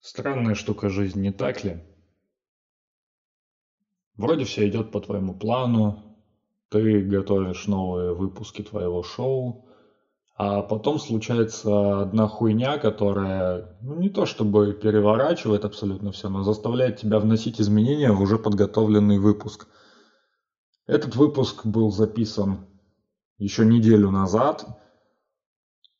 Странная 0.00 0.54
штука 0.54 0.88
жизнь, 0.88 1.20
не 1.20 1.30
так 1.30 1.62
ли? 1.62 1.84
Вроде 4.16 4.44
все 4.44 4.68
идет 4.68 4.90
по 4.92 5.00
твоему 5.00 5.34
плану, 5.34 6.16
ты 6.70 7.02
готовишь 7.02 7.66
новые 7.66 8.14
выпуски 8.14 8.62
твоего 8.62 9.02
шоу, 9.02 9.68
а 10.36 10.62
потом 10.62 10.98
случается 10.98 12.02
одна 12.02 12.28
хуйня, 12.28 12.78
которая, 12.78 13.76
ну 13.82 13.96
не 13.96 14.08
то 14.08 14.24
чтобы 14.24 14.72
переворачивает 14.72 15.66
абсолютно 15.66 16.12
все, 16.12 16.30
но 16.30 16.42
заставляет 16.44 16.96
тебя 16.96 17.18
вносить 17.18 17.60
изменения 17.60 18.10
в 18.10 18.22
уже 18.22 18.38
подготовленный 18.38 19.18
выпуск. 19.18 19.68
Этот 20.86 21.14
выпуск 21.14 21.66
был 21.66 21.90
записан 21.90 22.66
еще 23.36 23.66
неделю 23.66 24.10
назад, 24.10 24.66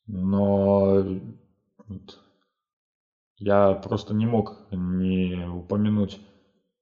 но 0.07 1.05
я 3.41 3.73
просто 3.73 4.13
не 4.13 4.27
мог 4.27 4.55
не 4.69 5.47
упомянуть 5.49 6.21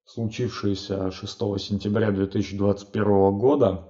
случившееся 0.04 1.10
6 1.10 1.40
сентября 1.58 2.12
2021 2.12 3.38
года. 3.38 3.88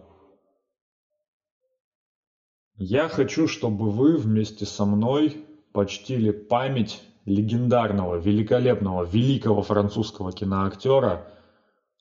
Я 2.75 3.09
хочу, 3.09 3.47
чтобы 3.47 3.89
вы 3.89 4.17
вместе 4.17 4.67
со 4.67 4.85
мной 4.85 5.47
почтили 5.73 6.29
память 6.29 7.01
легендарного, 7.25 8.17
великолепного, 8.17 9.03
великого 9.03 9.63
французского 9.63 10.31
киноактера, 10.31 11.27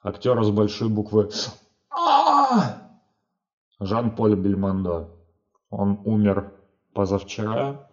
актера 0.03 0.43
с 0.43 0.51
большой 0.51 0.91
буквы 0.91 1.31
а! 1.91 2.91
Жан-Поль 3.81 4.37
Бельмондо. 4.37 5.17
Он 5.71 6.03
умер 6.05 6.53
позавчера, 6.93 7.88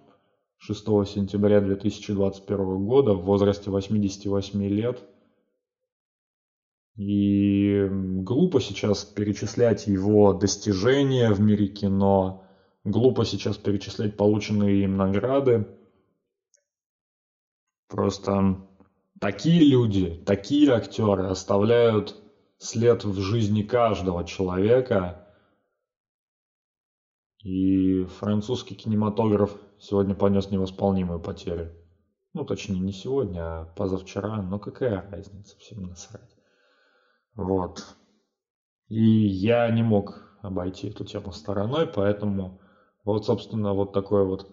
6 0.57 0.85
сентября 1.07 1.61
2021 1.61 2.85
года 2.85 3.13
в 3.13 3.23
возрасте 3.23 3.69
88 3.69 4.63
лет. 4.67 5.03
И 6.95 7.87
глупо 7.91 8.61
сейчас 8.61 9.03
перечислять 9.03 9.85
его 9.87 10.33
достижения 10.33 11.31
в 11.31 11.41
мире 11.41 11.67
кино, 11.67 12.45
глупо 12.85 13.25
сейчас 13.25 13.57
перечислять 13.57 14.15
полученные 14.15 14.83
им 14.83 14.95
награды. 14.95 15.67
Просто 17.89 18.65
такие 19.19 19.63
люди, 19.63 20.23
такие 20.25 20.71
актеры 20.71 21.25
оставляют 21.25 22.15
след 22.57 23.03
в 23.03 23.19
жизни 23.19 23.61
каждого 23.61 24.23
человека– 24.23 25.21
и 27.45 28.05
французский 28.05 28.73
кинематограф 28.73 29.55
сегодня 29.77 30.15
понес 30.15 30.49
невосполнимую 30.49 31.19
потерю. 31.19 31.71
Ну, 32.33 32.43
точнее, 32.43 32.79
не 32.79 32.91
сегодня, 32.91 33.41
а 33.41 33.65
позавчера. 33.65 34.41
Но 34.41 34.57
какая 34.57 35.07
разница, 35.11 35.55
всем 35.59 35.83
насрать. 35.83 36.35
Вот. 37.35 37.85
И 38.87 38.99
я 38.99 39.69
не 39.69 39.83
мог 39.83 40.23
обойти 40.41 40.89
эту 40.89 41.05
тему 41.05 41.31
стороной, 41.31 41.85
поэтому 41.85 42.59
вот, 43.03 43.27
собственно, 43.27 43.73
вот 43.73 43.93
такое 43.93 44.23
вот 44.23 44.47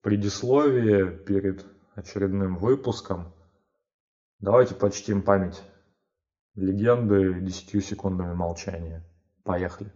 предисловие 0.00 1.12
перед 1.12 1.64
очередным 1.94 2.56
выпуском. 2.56 3.32
Давайте 4.40 4.74
почтим 4.74 5.22
память 5.22 5.62
легенды 6.56 7.40
десятью 7.40 7.82
секундами 7.82 8.34
молчания. 8.34 9.08
Поехали. 9.44 9.92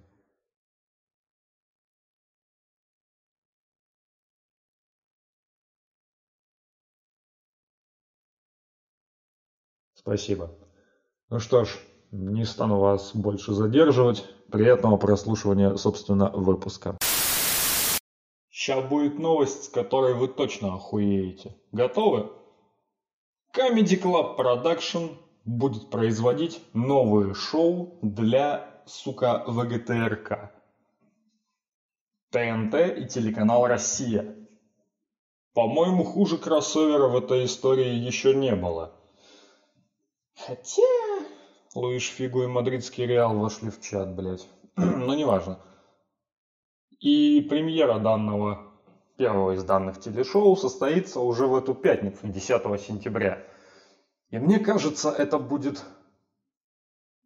Спасибо. 10.07 10.53
Ну 11.31 11.41
что 11.41 11.65
ж, 11.65 11.77
не 12.13 12.45
стану 12.45 12.79
вас 12.79 13.11
больше 13.13 13.53
задерживать. 13.55 14.25
Приятного 14.53 14.99
прослушивания, 14.99 15.75
собственно, 15.75 16.31
выпуска. 16.31 16.97
Сейчас 18.49 18.89
будет 18.89 19.19
новость, 19.19 19.65
с 19.65 19.69
которой 19.69 20.15
вы 20.15 20.29
точно 20.29 20.75
охуеете. 20.75 21.57
Готовы? 21.73 22.31
Comedy 23.53 24.01
Club 24.01 24.39
Production 24.39 25.17
будет 25.45 25.91
производить 25.91 26.63
новые 26.73 27.35
шоу 27.35 27.99
для, 28.01 28.85
сука, 28.87 29.43
ВГТРК. 29.49 30.53
ТНТ 32.31 32.75
и 32.97 33.09
телеканал 33.09 33.67
«Россия». 33.67 34.37
По-моему, 35.53 36.05
хуже 36.05 36.39
кроссовера 36.39 37.09
в 37.09 37.17
этой 37.17 37.47
истории 37.47 37.93
еще 37.93 38.33
не 38.33 38.55
было. 38.55 38.96
Хотя... 40.37 40.83
Луиш 41.75 42.09
Фигу 42.11 42.43
и 42.43 42.47
мадридский 42.47 43.07
Реал 43.07 43.37
вошли 43.39 43.71
в 43.71 43.81
чат, 43.81 44.15
блядь. 44.15 44.49
Но 44.77 45.15
неважно. 45.15 45.61
И 46.99 47.41
премьера 47.43 47.99
данного 47.99 48.73
первого 49.17 49.53
из 49.53 49.65
данных 49.65 50.01
телешоу 50.01 50.57
состоится 50.57 51.21
уже 51.21 51.47
в 51.47 51.55
эту 51.55 51.75
пятницу, 51.75 52.29
10 52.29 52.81
сентября. 52.81 53.43
И 54.31 54.39
мне 54.39 54.59
кажется, 54.59 55.11
это 55.11 55.39
будет... 55.39 55.85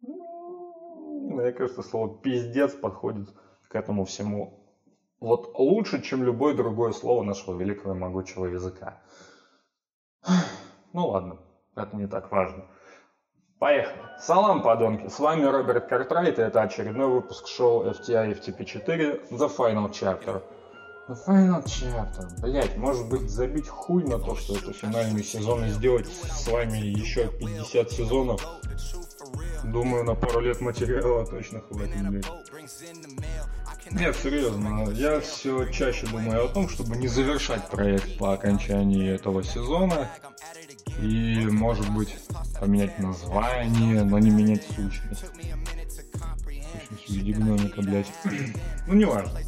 Мне 0.01 1.51
кажется, 1.53 1.81
слово 1.81 2.17
«пиздец» 2.21 2.73
подходит 2.73 3.29
к 3.69 3.75
этому 3.75 4.05
всему 4.05 4.61
вот 5.21 5.57
лучше, 5.57 6.01
чем 6.01 6.23
любое 6.23 6.53
другое 6.53 6.91
слово 6.91 7.23
нашего 7.23 7.57
великого 7.57 7.93
и 7.93 7.97
могучего 7.97 8.47
языка. 8.47 9.01
Ну 10.93 11.07
ладно, 11.07 11.39
это 11.75 11.95
не 11.95 12.07
так 12.07 12.31
важно. 12.31 12.67
Поехали. 13.61 14.01
Салам, 14.17 14.63
подонки. 14.63 15.07
С 15.07 15.19
вами 15.19 15.43
Роберт 15.43 15.87
Картрайт, 15.87 16.39
и 16.39 16.41
это 16.41 16.63
очередной 16.63 17.07
выпуск 17.07 17.47
шоу 17.47 17.85
FTI 17.91 18.35
FTP4 18.41 19.29
The 19.29 19.55
Final 19.55 19.91
Chapter. 19.91 20.41
The 21.07 21.15
Final 21.27 21.63
Chapter. 21.63 22.41
Блять, 22.41 22.75
может 22.77 23.07
быть 23.07 23.29
забить 23.29 23.67
хуй 23.67 24.03
на 24.03 24.17
то, 24.17 24.35
что 24.35 24.55
это 24.55 24.73
финальный 24.73 25.23
сезон 25.23 25.65
и 25.65 25.67
сделать 25.67 26.07
с 26.07 26.47
вами 26.47 26.77
еще 26.79 27.27
50 27.27 27.91
сезонов. 27.91 28.43
Думаю, 29.63 30.05
на 30.05 30.15
пару 30.15 30.39
лет 30.39 30.59
материала 30.59 31.23
точно 31.27 31.61
хватит, 31.61 32.09
блядь. 32.09 32.25
Нет, 33.93 34.15
серьезно, 34.15 34.89
я 34.91 35.19
все 35.19 35.65
чаще 35.71 36.07
думаю 36.07 36.45
о 36.45 36.47
том, 36.47 36.69
чтобы 36.69 36.95
не 36.97 37.07
завершать 37.07 37.67
проект 37.69 38.17
по 38.17 38.33
окончании 38.33 39.11
этого 39.11 39.43
сезона 39.43 40.09
и, 41.01 41.45
может 41.47 41.89
быть, 41.93 42.15
поменять 42.59 42.97
название, 42.99 44.03
но 44.03 44.19
не 44.19 44.29
менять 44.29 44.63
сущность. 44.63 45.25
Сущность 46.71 47.07
в 47.07 47.13
виде 47.13 47.33
гномика, 47.33 47.81
блядь. 47.81 48.11
ну, 48.87 48.93
не 48.93 49.05
важно. 49.05 49.39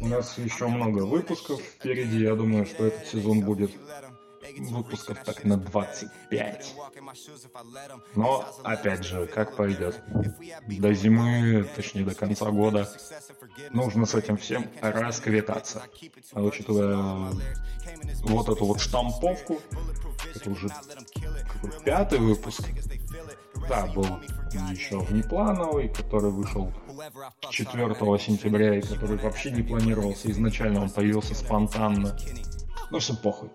У 0.00 0.06
нас 0.06 0.36
еще 0.38 0.68
много 0.68 1.04
выпусков 1.04 1.60
впереди. 1.60 2.20
Я 2.20 2.34
думаю, 2.34 2.66
что 2.66 2.86
этот 2.86 3.06
сезон 3.06 3.40
будет 3.40 3.70
выпусков 4.56 5.22
так 5.24 5.44
на 5.44 5.56
25. 5.56 6.74
Но, 8.14 8.44
опять 8.64 9.04
же, 9.04 9.26
как 9.26 9.56
пойдет. 9.56 10.02
До 10.66 10.92
зимы, 10.92 11.68
точнее 11.76 12.04
до 12.04 12.14
конца 12.14 12.50
года, 12.50 12.88
нужно 13.70 14.06
с 14.06 14.14
этим 14.14 14.36
всем 14.36 14.70
расквитаться. 14.80 15.82
А 16.32 16.42
учитывая 16.42 17.32
вот 18.22 18.48
эту 18.48 18.64
вот 18.64 18.80
штамповку, 18.80 19.60
это 20.34 20.50
уже 20.50 20.68
пятый 21.84 22.18
выпуск. 22.18 22.62
Да, 23.68 23.86
был 23.86 24.06
еще 24.70 24.98
внеплановый, 25.00 25.88
который 25.88 26.30
вышел 26.30 26.72
4 27.50 27.94
сентября 28.18 28.76
и 28.76 28.82
который 28.82 29.18
вообще 29.18 29.50
не 29.50 29.62
планировался 29.62 30.30
изначально, 30.30 30.82
он 30.82 30.90
появился 30.90 31.34
спонтанно. 31.34 32.16
Ну 32.90 32.98
все 32.98 33.14
похуй. 33.14 33.50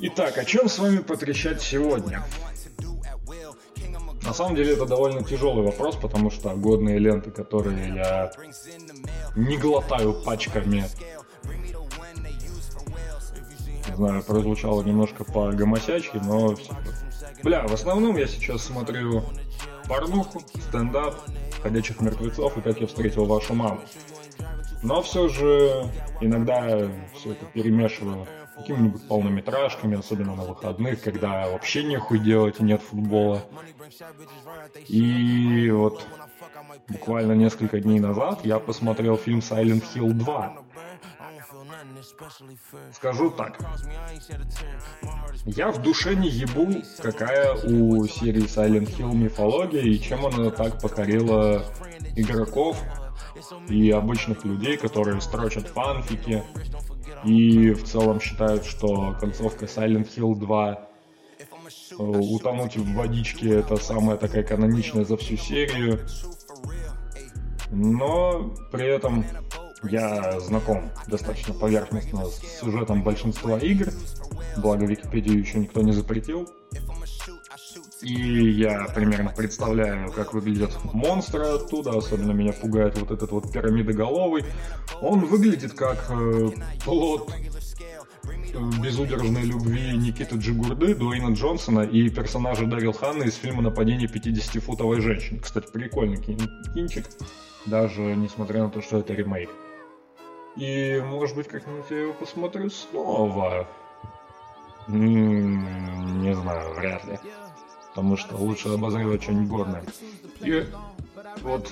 Итак, 0.00 0.38
о 0.38 0.44
чем 0.44 0.68
с 0.68 0.78
вами 0.78 0.98
потрещать 0.98 1.60
сегодня? 1.60 2.24
На 4.22 4.32
самом 4.32 4.54
деле 4.54 4.74
это 4.74 4.86
довольно 4.86 5.22
тяжелый 5.22 5.64
вопрос, 5.64 5.96
потому 5.96 6.30
что 6.30 6.50
годные 6.50 6.98
ленты, 6.98 7.30
которые 7.30 7.94
я 7.94 8.32
не 9.36 9.58
глотаю 9.58 10.14
пачками, 10.14 10.84
не 13.88 13.96
знаю, 13.96 14.22
прозвучало 14.22 14.82
немножко 14.82 15.24
по 15.24 15.50
гомосячке, 15.52 16.20
но... 16.24 16.56
Бля, 17.42 17.66
в 17.66 17.72
основном 17.72 18.16
я 18.16 18.26
сейчас 18.26 18.64
смотрю 18.64 19.24
порнуху, 19.88 20.42
стендап, 20.68 21.16
ходячих 21.62 22.00
мертвецов 22.00 22.56
и 22.56 22.60
как 22.60 22.80
я 22.80 22.86
встретил 22.86 23.24
вашу 23.24 23.54
маму. 23.54 23.80
Но 24.82 25.00
все 25.02 25.28
же 25.28 25.88
иногда 26.20 26.88
все 27.14 27.32
это 27.32 27.46
перемешиваю 27.46 28.26
какими-нибудь 28.56 29.06
полнометражками, 29.08 29.98
особенно 29.98 30.34
на 30.34 30.42
выходных, 30.42 31.02
когда 31.02 31.48
вообще 31.48 31.84
нехуй 31.84 32.18
делать 32.18 32.60
и 32.60 32.64
нет 32.64 32.82
футбола. 32.82 33.42
И 34.88 35.70
вот 35.70 36.06
буквально 36.88 37.32
несколько 37.32 37.80
дней 37.80 38.00
назад 38.00 38.44
я 38.44 38.58
посмотрел 38.58 39.16
фильм 39.16 39.38
Silent 39.38 39.84
Hill 39.94 40.12
2. 40.12 40.56
Скажу 42.92 43.30
так. 43.30 43.58
Я 45.44 45.70
в 45.70 45.80
душе 45.80 46.14
не 46.14 46.28
ебу, 46.28 46.82
какая 46.98 47.54
у 47.54 48.06
серии 48.06 48.44
Silent 48.44 48.96
Hill 48.96 49.14
мифология 49.14 49.82
и 49.82 49.98
чем 49.98 50.26
она 50.26 50.50
так 50.50 50.80
покорила 50.80 51.64
игроков 52.16 52.76
и 53.68 53.90
обычных 53.90 54.44
людей, 54.44 54.76
которые 54.76 55.20
строчат 55.20 55.68
фанфики 55.68 56.42
и 57.24 57.70
в 57.70 57.84
целом 57.84 58.20
считают, 58.20 58.64
что 58.64 59.16
концовка 59.20 59.66
Silent 59.66 60.08
Hill 60.14 60.34
2 60.36 60.72
э, 60.72 61.94
утонуть 61.96 62.76
в 62.76 62.94
водичке 62.94 63.58
это 63.58 63.76
самая 63.76 64.16
такая 64.16 64.42
каноничная 64.42 65.04
за 65.04 65.16
всю 65.16 65.36
серию. 65.36 66.00
Но 67.70 68.52
при 68.70 68.86
этом 68.86 69.24
я 69.84 70.38
знаком 70.40 70.90
достаточно 71.06 71.54
поверхностно 71.54 72.26
с 72.26 72.60
сюжетом 72.60 73.02
большинства 73.02 73.58
игр, 73.58 73.88
благо 74.58 74.84
Википедию 74.86 75.38
еще 75.38 75.58
никто 75.58 75.80
не 75.82 75.92
запретил. 75.92 76.48
И 78.02 78.50
я 78.50 78.86
примерно 78.94 79.30
представляю, 79.30 80.10
как 80.10 80.34
выглядят 80.34 80.76
монстры 80.92 81.44
оттуда, 81.44 81.96
особенно 81.96 82.32
меня 82.32 82.52
пугает 82.52 82.98
вот 82.98 83.12
этот 83.12 83.30
вот 83.30 83.52
пирамидоголовый. 83.52 84.44
Он 85.00 85.20
выглядит 85.20 85.74
как 85.74 86.10
э, 86.10 86.48
плод 86.84 87.32
безудержной 88.82 89.42
любви 89.42 89.96
Никиты 89.96 90.36
Джигурды, 90.36 90.94
Дуэйна 90.94 91.32
Джонсона 91.32 91.80
и 91.80 92.10
персонажа 92.10 92.66
Дарил 92.66 92.92
Ханна 92.92 93.22
из 93.22 93.36
фильма 93.36 93.62
«Нападение 93.62 94.08
50-футовой 94.08 95.00
женщины». 95.00 95.38
Кстати, 95.38 95.70
прикольный 95.70 96.20
кинчик, 96.74 97.06
даже 97.66 98.00
несмотря 98.00 98.64
на 98.64 98.70
то, 98.70 98.82
что 98.82 98.98
это 98.98 99.14
ремейк. 99.14 99.50
И, 100.56 101.00
может 101.06 101.36
быть, 101.36 101.48
как-нибудь 101.48 101.86
я 101.90 102.00
его 102.00 102.12
посмотрю 102.14 102.68
снова. 102.68 103.66
М-м, 104.88 106.20
не 106.20 106.34
знаю, 106.34 106.74
вряд 106.74 107.04
ли 107.04 107.18
потому 107.92 108.16
что 108.16 108.36
лучше 108.36 108.70
обозревать 108.70 109.22
что-нибудь 109.22 109.48
годное. 109.48 109.84
И 110.40 110.66
вот 111.42 111.70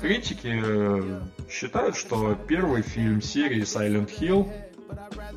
критики 0.00 0.60
э, 0.60 1.20
считают, 1.48 1.96
что 1.96 2.34
первый 2.34 2.82
фильм 2.82 3.22
серии 3.22 3.62
Silent 3.62 4.10
Hill, 4.18 4.50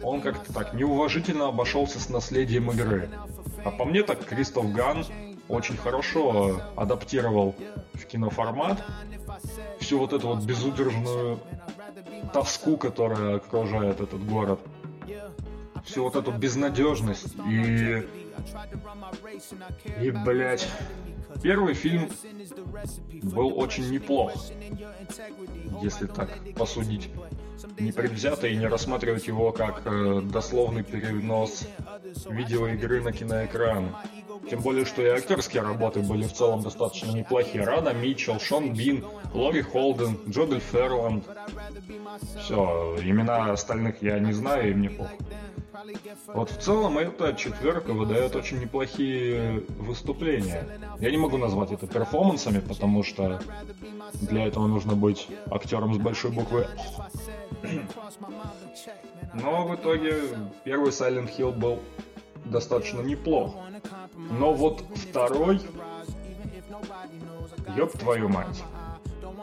он 0.01 0.21
как-то 0.21 0.51
так 0.51 0.73
неуважительно 0.73 1.49
обошелся 1.49 1.99
с 1.99 2.09
наследием 2.09 2.71
игры. 2.71 3.09
А 3.63 3.69
по 3.69 3.85
мне 3.85 4.01
так 4.01 4.25
Кристоф 4.25 4.71
Ган 4.73 5.05
очень 5.47 5.77
хорошо 5.77 6.61
адаптировал 6.75 7.55
в 7.93 8.05
киноформат 8.05 8.83
всю 9.79 9.99
вот 9.99 10.13
эту 10.13 10.29
вот 10.29 10.43
безудержную 10.43 11.39
тоску, 12.33 12.77
которая 12.77 13.35
окружает 13.35 14.01
этот 14.01 14.25
город. 14.25 14.59
Всю 15.85 16.03
вот 16.03 16.15
эту 16.15 16.31
безнадежность 16.31 17.35
и 17.47 18.03
и, 20.01 20.11
блядь, 20.11 20.67
первый 21.41 21.73
фильм 21.73 22.09
был 23.23 23.57
очень 23.57 23.89
неплох, 23.89 24.33
если 25.81 26.07
так 26.07 26.29
посудить. 26.55 27.09
Непредвзято 27.79 28.47
и 28.47 28.57
не 28.57 28.67
рассматривать 28.67 29.27
его 29.27 29.51
как 29.51 29.83
э, 29.85 30.21
дословный 30.21 30.83
перенос 30.83 31.65
видеоигры 32.29 33.01
на 33.01 33.13
киноэкран. 33.13 33.95
Тем 34.49 34.61
более, 34.61 34.85
что 34.85 35.01
и 35.01 35.07
актерские 35.07 35.61
работы 35.61 36.01
были 36.01 36.23
в 36.23 36.33
целом 36.33 36.61
достаточно 36.61 37.11
неплохие. 37.11 37.63
Рада 37.63 37.93
Митчелл, 37.93 38.39
Шон 38.39 38.73
Бин, 38.73 39.05
Лори 39.33 39.61
Холден, 39.61 40.17
Джодель 40.27 40.59
Ферланд. 40.59 41.25
Все, 42.39 42.97
имена 43.01 43.53
остальных 43.53 44.01
я 44.01 44.19
не 44.19 44.33
знаю, 44.33 44.71
и 44.71 44.73
мне 44.73 44.89
похуй. 44.89 45.17
Вот 46.27 46.49
в 46.51 46.57
целом 46.57 46.97
эта 46.97 47.33
четверка 47.33 47.93
выдает 47.93 48.35
очень 48.35 48.59
неплохие 48.59 49.63
выступления. 49.79 50.67
Я 50.99 51.11
не 51.11 51.17
могу 51.17 51.37
назвать 51.37 51.71
это 51.71 51.87
перформансами, 51.87 52.59
потому 52.59 53.03
что 53.03 53.41
для 54.13 54.47
этого 54.47 54.67
нужно 54.67 54.95
быть 54.95 55.27
актером 55.49 55.93
с 55.93 55.97
большой 55.97 56.31
буквы. 56.31 56.67
Но 59.33 59.67
в 59.67 59.75
итоге 59.75 60.15
первый 60.63 60.91
Silent 60.91 61.35
Hill 61.35 61.51
был 61.51 61.79
достаточно 62.45 63.01
неплох. 63.01 63.55
Но 64.15 64.53
вот 64.53 64.83
второй, 64.95 65.59
ёб 67.75 67.91
твою 67.97 68.29
мать. 68.29 68.63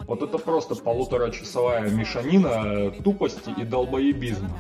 Вот 0.07 0.23
это 0.23 0.39
просто 0.39 0.75
полуторачасовая 0.75 1.91
мешанина 1.91 2.91
тупости 3.03 3.51
и 3.57 3.65
долбоебизма. 3.65 4.59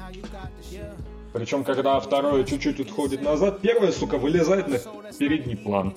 Причем, 1.32 1.64
когда 1.64 1.98
второе 2.00 2.44
чуть-чуть 2.44 2.80
отходит 2.80 3.22
назад, 3.22 3.60
первое, 3.60 3.92
сука, 3.92 4.18
вылезает 4.18 4.68
на 4.68 4.78
передний 5.18 5.56
план. 5.56 5.94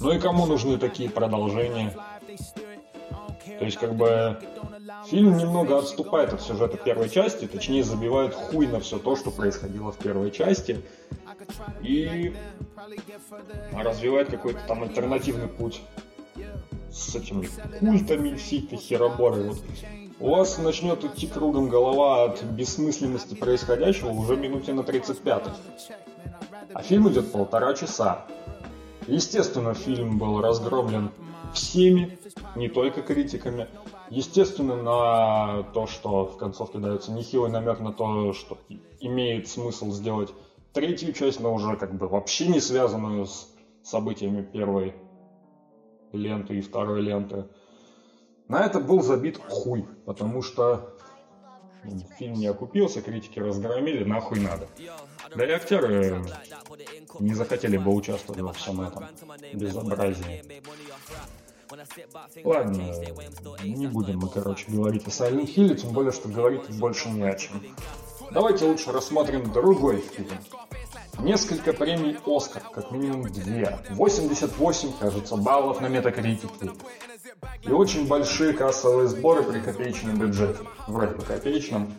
Ну 0.00 0.12
и 0.12 0.18
кому 0.18 0.46
нужны 0.46 0.76
такие 0.78 1.08
продолжения? 1.08 1.94
То 3.58 3.64
есть, 3.64 3.78
как 3.78 3.94
бы, 3.94 4.38
фильм 5.06 5.36
немного 5.36 5.78
отступает 5.78 6.32
от 6.32 6.42
сюжета 6.42 6.76
первой 6.76 7.08
части, 7.08 7.46
точнее, 7.46 7.84
забивает 7.84 8.34
хуй 8.34 8.66
на 8.66 8.80
все 8.80 8.98
то, 8.98 9.16
что 9.16 9.30
происходило 9.30 9.92
в 9.92 9.98
первой 9.98 10.30
части, 10.30 10.82
и 11.80 12.34
развивает 13.72 14.30
какой-то 14.30 14.60
там 14.66 14.82
альтернативный 14.82 15.48
путь 15.48 15.80
с 16.90 17.14
этими 17.14 17.48
культами 17.78 18.34
всей 18.34 18.64
этой 18.64 18.78
хероборы. 18.78 19.44
Вот 19.44 19.58
у 20.20 20.30
вас 20.30 20.58
начнет 20.58 21.04
идти 21.04 21.26
кругом 21.26 21.68
голова 21.68 22.24
от 22.24 22.42
бессмысленности 22.42 23.34
происходящего 23.34 24.10
уже 24.10 24.36
минуте 24.36 24.72
на 24.72 24.82
35 24.82 25.44
А 26.72 26.82
фильм 26.82 27.08
идет 27.08 27.32
полтора 27.32 27.74
часа. 27.74 28.24
Естественно, 29.06 29.74
фильм 29.74 30.18
был 30.18 30.40
разгромлен 30.40 31.10
всеми, 31.52 32.18
не 32.54 32.68
только 32.68 33.02
критиками. 33.02 33.68
Естественно, 34.10 34.76
на 34.76 35.62
то, 35.74 35.86
что 35.86 36.26
в 36.26 36.36
концовке 36.38 36.78
дается 36.78 37.12
нехилый 37.12 37.50
намек 37.50 37.80
на 37.80 37.92
то, 37.92 38.32
что 38.32 38.58
имеет 39.00 39.48
смысл 39.48 39.92
сделать 39.92 40.32
третью 40.72 41.12
часть, 41.12 41.40
но 41.40 41.54
уже 41.54 41.76
как 41.76 41.94
бы 41.94 42.08
вообще 42.08 42.48
не 42.48 42.60
связанную 42.60 43.26
с 43.26 43.48
событиями 43.82 44.42
первой 44.42 44.94
ленты 46.12 46.58
и 46.58 46.60
второй 46.60 47.00
ленты. 47.00 47.46
На 48.48 48.64
это 48.64 48.80
был 48.80 49.02
забит 49.02 49.38
хуй, 49.48 49.86
потому 50.04 50.42
что 50.42 50.92
фильм 52.18 52.34
не 52.34 52.46
окупился, 52.46 53.02
критики 53.02 53.38
разгромили, 53.38 54.04
нахуй 54.04 54.40
надо. 54.40 54.68
Да 55.34 55.44
и 55.44 55.50
актеры 55.50 56.22
не 57.20 57.34
захотели 57.34 57.76
бы 57.76 57.92
участвовать 57.94 58.40
во 58.40 58.52
всем 58.52 58.80
этом 58.80 59.06
безобразии. 59.52 60.42
Ладно, 62.44 62.92
не 63.64 63.86
будем 63.88 64.20
мы, 64.20 64.28
короче, 64.28 64.66
говорить 64.68 65.06
о 65.06 65.10
Silent 65.10 65.52
Hill, 65.54 65.74
тем 65.74 65.92
более, 65.92 66.12
что 66.12 66.28
говорить 66.28 66.70
больше 66.78 67.08
не 67.08 67.22
о 67.22 67.34
чем. 67.34 67.60
Давайте 68.30 68.66
лучше 68.66 68.92
рассмотрим 68.92 69.52
другой 69.52 69.98
фильм. 70.00 70.38
Несколько 71.18 71.72
премий 71.72 72.18
Оскар, 72.26 72.62
как 72.72 72.90
минимум 72.90 73.22
две. 73.24 73.78
88, 73.90 74.92
кажется, 75.00 75.36
баллов 75.36 75.80
на 75.80 75.88
метакритике. 75.88 76.70
И 77.62 77.70
очень 77.70 78.06
большие 78.06 78.52
кассовые 78.52 79.08
сборы 79.08 79.42
при 79.42 79.60
копеечном 79.60 80.18
бюджете. 80.18 80.58
Вроде 80.86 81.14
бы 81.14 81.22
копеечном. 81.22 81.92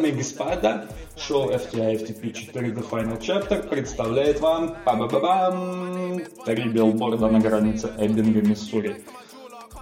Дамы 0.00 0.08
и 0.08 0.12
господа, 0.12 0.88
шоу 1.16 1.50
FTI 1.50 2.00
FTP 2.00 2.32
4 2.32 2.72
The 2.72 2.90
Final 2.90 3.20
Chapter 3.20 3.68
представляет 3.68 4.40
вам 4.40 4.76
па 4.84 4.94
ба 4.94 5.06
ба 5.06 5.20
бам 5.20 6.20
три 6.46 6.68
билборда 6.68 7.28
на 7.28 7.40
границе 7.40 7.92
Эббинга, 7.98 8.40
Миссури. 8.40 9.04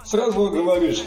Сразу 0.05 0.49
говоришь, 0.49 1.03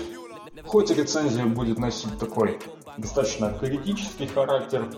хоть 0.64 0.90
рецензия 0.90 1.44
будет 1.44 1.78
носить 1.78 2.18
такой 2.18 2.58
достаточно 2.98 3.52
критический 3.58 4.26
характер, 4.26 4.88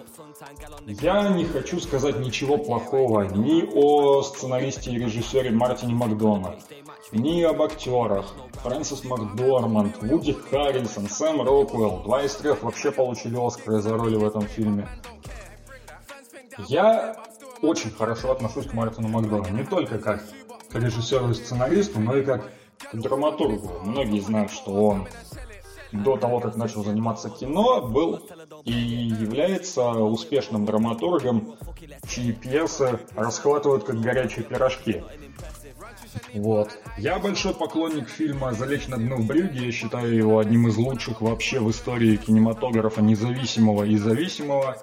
я 0.87 1.29
не 1.29 1.45
хочу 1.45 1.81
сказать 1.81 2.19
ничего 2.19 2.59
плохого 2.59 3.23
ни 3.23 3.63
о 3.75 4.23
сценаристе 4.23 4.93
и 4.93 4.99
режиссере 4.99 5.51
Мартине 5.51 5.95
Макдональд, 5.95 6.61
ни 7.13 7.43
об 7.43 7.63
актерах. 7.63 8.35
Фрэнсис 8.63 9.05
Макдорманд, 9.05 10.01
Вуди 10.01 10.33
Харрисон, 10.33 11.09
Сэм 11.09 11.43
Роквелл. 11.43 12.03
Два 12.03 12.23
из 12.23 12.35
трех 12.35 12.63
вообще 12.63 12.91
получили 12.91 13.37
Оскар 13.37 13.81
за 13.81 13.97
роли 13.97 14.17
в 14.17 14.25
этом 14.25 14.43
фильме. 14.43 14.89
Я 16.69 17.17
очень 17.63 17.91
хорошо 17.91 18.33
отношусь 18.33 18.67
к 18.67 18.73
Мартину 18.73 19.09
Макдональду. 19.09 19.55
Не 19.55 19.65
только 19.65 19.99
как 19.99 20.23
к 20.71 20.75
режиссеру 20.75 21.31
и 21.31 21.35
сценаристу, 21.35 22.01
но 22.01 22.17
и 22.17 22.25
как 22.25 22.51
к 22.91 22.97
драматургу. 22.97 23.81
Многие 23.83 24.21
знают, 24.21 24.51
что 24.51 24.73
он 24.73 25.07
до 26.03 26.17
того, 26.17 26.41
как 26.41 26.57
начал 26.57 26.85
заниматься 26.85 27.31
кино, 27.31 27.83
был 27.83 28.21
и 28.65 28.73
является 28.73 29.91
успешным 29.91 30.65
драматургом, 30.65 31.55
чьи 32.09 32.33
пьесы 32.33 32.99
расхватывают 33.15 33.85
как 33.85 34.01
горячие 34.01 34.45
пирожки. 34.45 35.03
Вот. 36.35 36.79
Я 36.99 37.19
большой 37.19 37.55
поклонник 37.55 38.09
фильма 38.09 38.53
«Залечь 38.53 38.89
на 38.89 38.97
дно 38.97 39.17
в 39.17 39.27
брюге». 39.27 39.67
Я 39.67 39.73
считаю 39.73 40.15
его 40.15 40.39
одним 40.39 40.69
из 40.69 40.77
лучших 40.77 41.21
вообще 41.21 41.61
в 41.61 41.71
истории 41.71 42.17
кинематографа 42.17 43.03
независимого 43.03 43.85
и 43.85 43.97
зависимого. 43.97 44.77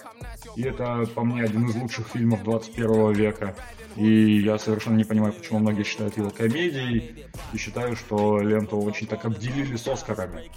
И 0.56 0.64
это, 0.64 1.06
по 1.14 1.24
мне, 1.24 1.44
один 1.44 1.68
из 1.68 1.76
лучших 1.76 2.08
фильмов 2.08 2.44
21 2.44 3.14
века. 3.14 3.56
И 3.96 4.40
я 4.40 4.58
совершенно 4.58 4.96
не 4.96 5.04
понимаю, 5.04 5.34
почему 5.34 5.60
многие 5.60 5.84
считают 5.84 6.18
его 6.18 6.30
комедией. 6.30 7.26
И 7.54 7.58
считаю, 7.58 7.96
что 7.96 8.40
ленту 8.40 8.80
очень 8.80 9.08
так 9.08 9.26
обделили 9.26 9.76
с 9.76 9.88
Оскарами. 9.88 10.50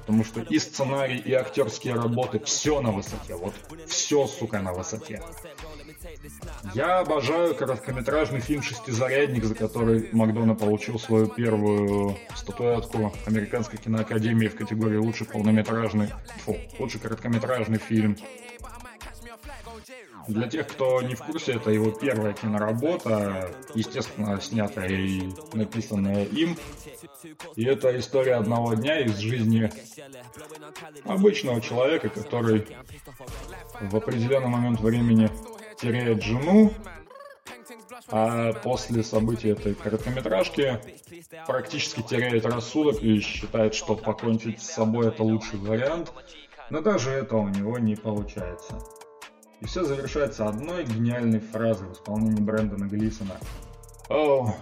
Потому 0.00 0.24
что 0.24 0.40
и 0.40 0.58
сценарий, 0.58 1.18
и 1.18 1.32
актерские 1.32 1.94
работы, 1.94 2.38
все 2.40 2.80
на 2.80 2.90
высоте. 2.90 3.34
Вот 3.34 3.54
все, 3.86 4.26
сука, 4.26 4.60
на 4.60 4.72
высоте. 4.72 5.22
Я 6.74 7.00
обожаю 7.00 7.54
короткометражный 7.54 8.40
фильм 8.40 8.62
«Шестизарядник», 8.62 9.44
за 9.44 9.54
который 9.54 10.08
Макдона 10.12 10.54
получил 10.54 10.98
свою 10.98 11.26
первую 11.26 12.16
статуэтку 12.34 13.12
Американской 13.26 13.78
киноакадемии 13.78 14.48
в 14.48 14.56
категории 14.56 14.96
«Лучший 14.96 15.26
полнометражный», 15.26 16.10
фу, 16.44 16.56
«Лучший 16.78 17.00
короткометражный 17.00 17.78
фильм». 17.78 18.16
Для 20.28 20.48
тех, 20.48 20.68
кто 20.68 21.02
не 21.02 21.14
в 21.14 21.22
курсе, 21.22 21.54
это 21.54 21.70
его 21.70 21.90
первая 21.90 22.32
киноработа, 22.32 23.50
естественно, 23.74 24.40
снятая 24.40 24.88
и 24.88 25.32
написанная 25.52 26.24
им. 26.24 26.56
И 27.56 27.64
это 27.64 27.98
история 27.98 28.36
одного 28.36 28.74
дня 28.74 29.00
из 29.00 29.16
жизни 29.16 29.70
обычного 31.04 31.60
человека, 31.60 32.08
который 32.08 32.66
в 33.80 33.96
определенный 33.96 34.48
момент 34.48 34.80
времени 34.80 35.28
теряет 35.82 36.22
жену, 36.22 36.72
а 38.08 38.52
после 38.52 39.02
событий 39.02 39.48
этой 39.48 39.74
короткометражки 39.74 40.78
практически 41.46 42.02
теряет 42.02 42.46
рассудок 42.46 43.02
и 43.02 43.18
считает, 43.18 43.74
что 43.74 43.96
покончить 43.96 44.62
с 44.62 44.70
собой 44.70 45.08
это 45.08 45.24
лучший 45.24 45.58
вариант, 45.58 46.12
но 46.70 46.80
даже 46.80 47.10
это 47.10 47.36
у 47.36 47.48
него 47.48 47.78
не 47.78 47.96
получается. 47.96 48.78
И 49.60 49.66
все 49.66 49.84
завершается 49.84 50.46
одной 50.46 50.84
гениальной 50.84 51.40
фразой 51.40 51.88
в 51.88 51.92
исполнении 51.94 52.40
Брэндона 52.40 52.84
Глисона. 52.84 53.36
Oh, 54.08 54.54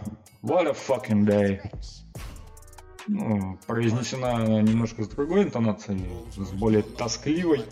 what 0.42 0.66
a 0.66 0.72
fucking 0.72 1.26
day. 1.26 1.60
Ну, 3.08 3.58
произнесена 3.66 4.62
немножко 4.62 5.02
с 5.02 5.08
другой 5.08 5.42
интонацией, 5.42 6.06
с 6.36 6.50
более 6.52 6.82
тоскливой. 6.82 7.64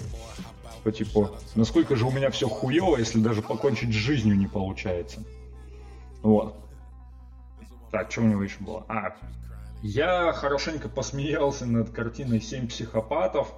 По 0.82 0.92
типу, 0.92 1.30
насколько 1.54 1.97
же 1.97 2.06
у 2.06 2.11
меня 2.11 2.30
все 2.30 2.49
хуево, 2.49 2.97
если 2.97 3.20
даже 3.20 3.42
покончить 3.42 3.90
с 3.90 3.97
жизнью 3.97 4.37
не 4.37 4.47
получается. 4.47 5.23
Вот. 6.23 6.56
Так, 7.90 8.11
что 8.11 8.23
у 8.23 8.25
него 8.25 8.42
еще 8.42 8.58
было? 8.61 8.85
А, 8.88 9.14
я 9.82 10.32
хорошенько 10.32 10.88
посмеялся 10.88 11.66
над 11.66 11.90
картиной 11.90 12.40
«Семь 12.40 12.68
психопатов», 12.68 13.52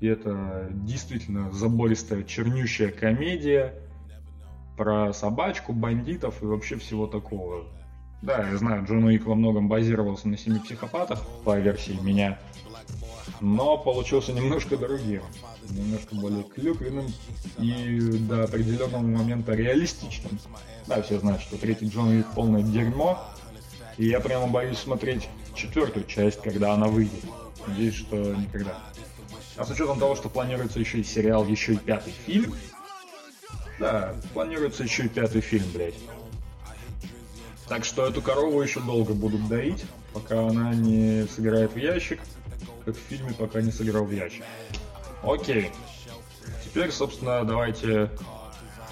и 0.00 0.06
это 0.06 0.68
действительно 0.70 1.52
забористая, 1.52 2.24
чернющая 2.24 2.90
комедия 2.90 3.74
про 4.76 5.12
собачку, 5.12 5.74
бандитов 5.74 6.42
и 6.42 6.46
вообще 6.46 6.76
всего 6.76 7.06
такого. 7.06 7.66
Да, 8.22 8.48
я 8.48 8.56
знаю, 8.56 8.84
Джон 8.84 9.04
Уик 9.04 9.26
во 9.26 9.34
многом 9.34 9.68
базировался 9.68 10.28
на 10.28 10.38
семи 10.38 10.58
психопатах, 10.58 11.22
по 11.44 11.58
версии 11.58 11.98
меня, 12.02 12.38
но 13.40 13.78
получился 13.78 14.32
немножко 14.32 14.76
другим, 14.76 15.22
немножко 15.70 16.14
более 16.14 16.44
клюквенным 16.44 17.12
и 17.58 18.18
до 18.28 18.44
определенного 18.44 19.02
момента 19.02 19.54
реалистичным. 19.54 20.38
Да, 20.86 21.02
все 21.02 21.18
знают, 21.18 21.42
что 21.42 21.56
третий 21.56 21.86
Джон 21.88 22.08
Уик 22.08 22.26
полное 22.34 22.62
дерьмо, 22.62 23.22
и 23.96 24.06
я 24.06 24.20
прямо 24.20 24.46
боюсь 24.46 24.78
смотреть 24.78 25.28
четвертую 25.54 26.06
часть, 26.06 26.40
когда 26.42 26.74
она 26.74 26.86
выйдет. 26.88 27.24
Надеюсь, 27.66 27.94
что 27.94 28.16
никогда. 28.16 28.78
А 29.56 29.64
с 29.64 29.70
учетом 29.70 29.98
того, 29.98 30.16
что 30.16 30.28
планируется 30.28 30.80
еще 30.80 31.00
и 31.00 31.04
сериал, 31.04 31.46
еще 31.46 31.74
и 31.74 31.76
пятый 31.76 32.12
фильм. 32.12 32.54
Да, 33.78 34.14
планируется 34.32 34.82
еще 34.82 35.04
и 35.04 35.08
пятый 35.08 35.40
фильм, 35.40 35.66
блядь. 35.72 35.94
Так 37.68 37.84
что 37.84 38.06
эту 38.06 38.20
корову 38.20 38.60
еще 38.62 38.80
долго 38.80 39.14
будут 39.14 39.46
доить, 39.48 39.84
пока 40.12 40.48
она 40.48 40.74
не 40.74 41.26
собирает 41.28 41.72
в 41.72 41.76
ящик, 41.76 42.20
как 42.84 42.96
в 42.96 42.98
фильме, 42.98 43.32
пока 43.32 43.60
не 43.60 43.70
сыграл 43.70 44.04
в 44.04 44.10
ящик. 44.10 44.44
Окей. 45.22 45.70
Теперь, 46.64 46.90
собственно, 46.90 47.44
давайте 47.44 48.10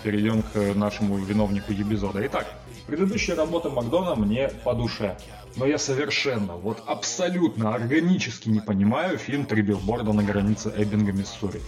перейдем 0.02 0.42
к 0.42 0.74
нашему 0.74 1.18
виновнику 1.18 1.72
эпизода. 1.72 2.24
Итак, 2.26 2.46
предыдущая 2.86 3.36
работа 3.36 3.70
Макдона 3.70 4.14
мне 4.14 4.48
по 4.64 4.74
душе 4.74 5.16
но 5.58 5.66
я 5.66 5.78
совершенно, 5.78 6.54
вот 6.54 6.82
абсолютно 6.86 7.74
органически 7.74 8.48
не 8.48 8.60
понимаю 8.60 9.18
фильм 9.18 9.44
«Три 9.44 9.62
билборда 9.62 10.12
на 10.12 10.22
границе 10.22 10.72
Эббинга, 10.76 11.12
Миссури». 11.12 11.60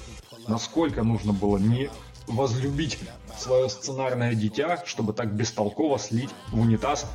Насколько 0.47 1.03
нужно 1.03 1.33
было 1.33 1.59
не 1.59 1.91
возлюбить 2.29 2.99
свое 3.37 3.69
сценарное 3.69 4.35
дитя, 4.35 4.83
чтобы 4.87 5.13
так 5.13 5.33
бестолково 5.33 5.99
слить 5.99 6.31
в 6.49 6.61
унитаз 6.61 7.07